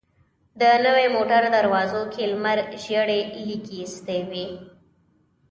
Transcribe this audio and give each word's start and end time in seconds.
د 0.59 0.63
نوې 0.85 1.05
موټر 1.15 1.41
دروازو 1.55 2.01
کې 2.13 2.23
لمر 2.31 2.59
ژېړې 2.83 3.21
ليکې 3.47 3.75
ايستې 3.83 4.19
وې. 4.29 4.47